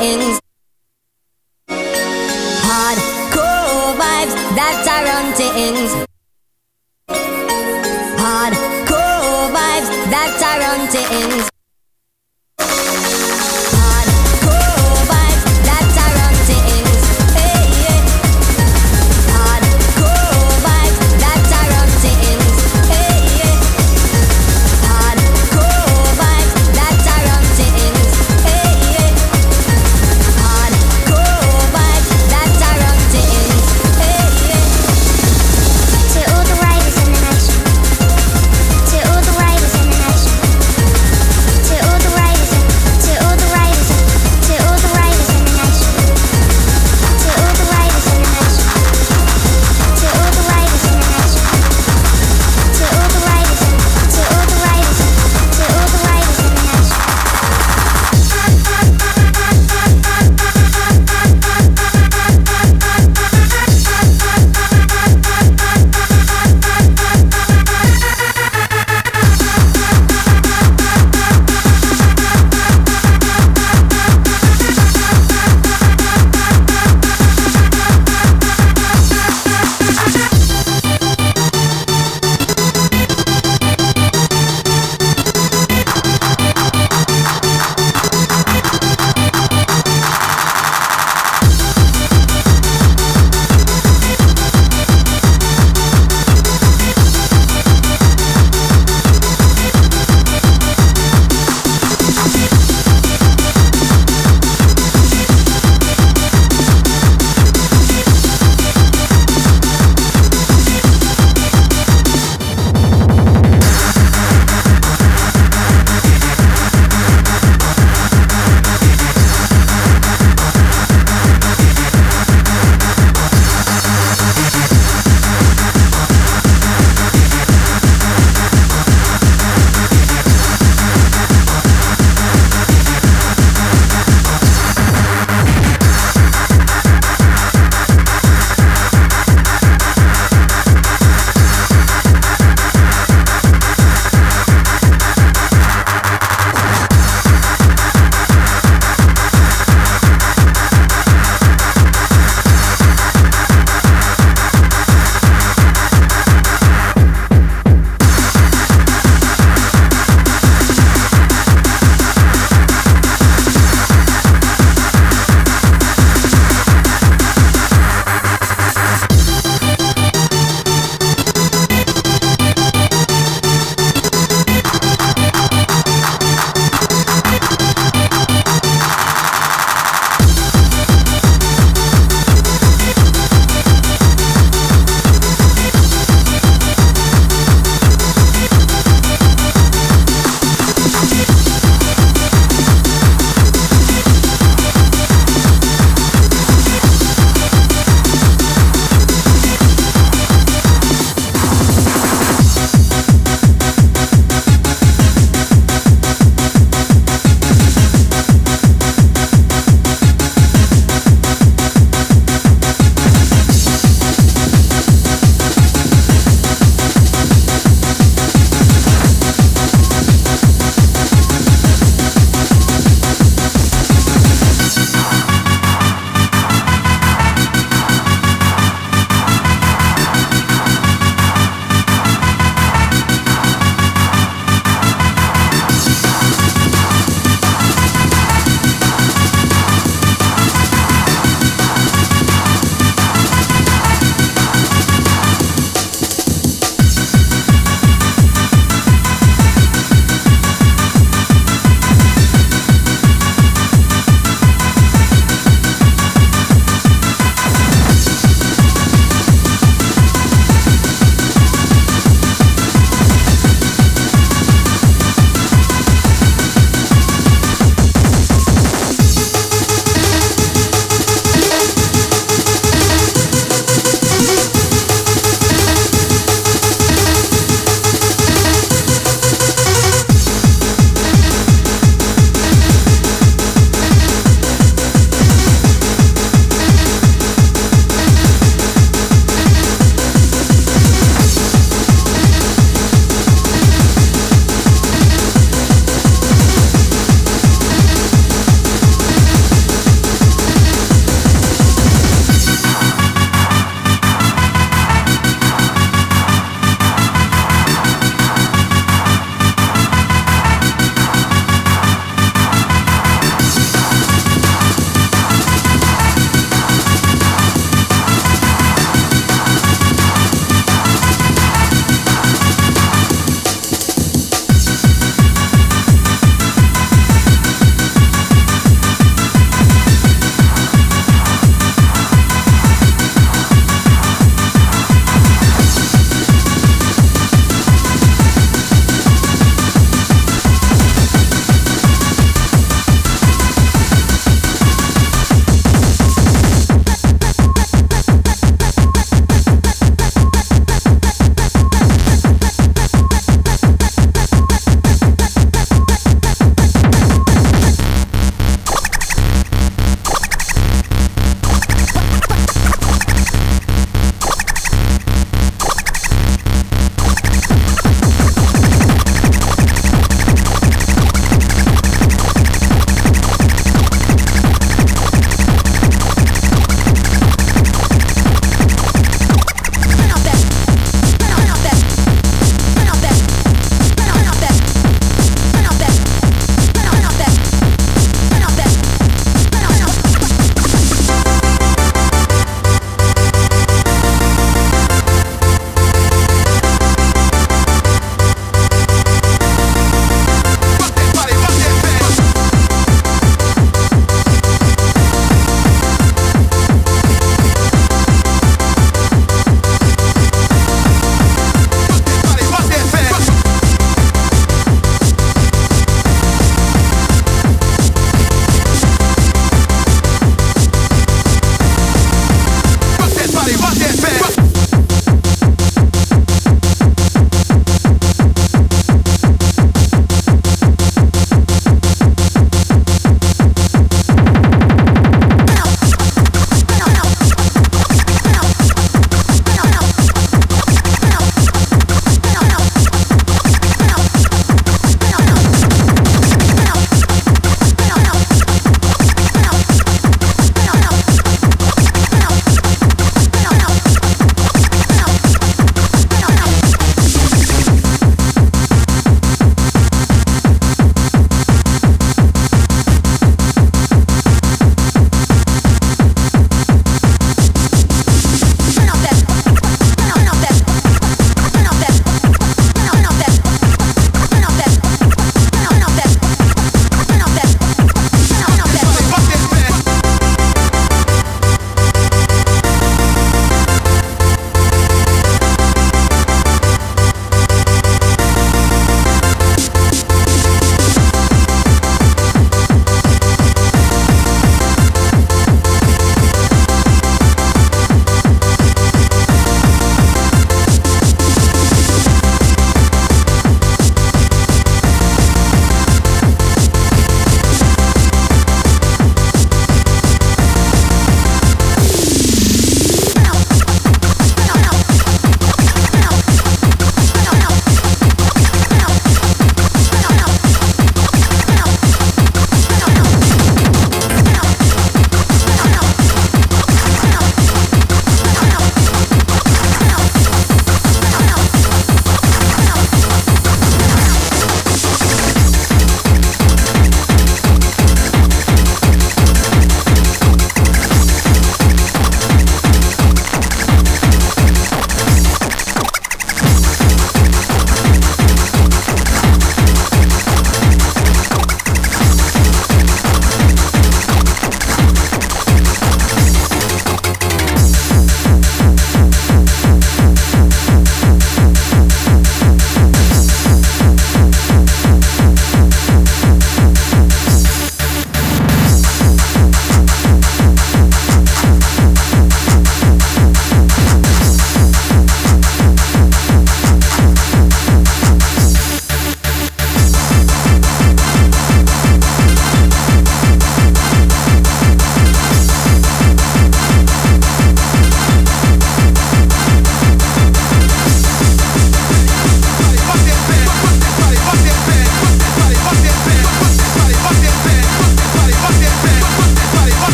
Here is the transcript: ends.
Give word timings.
ends. 0.00 0.47